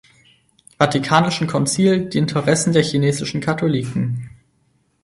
[0.79, 4.31] Vatikanischen Konzil die Interessen der chinesischen Katholiken.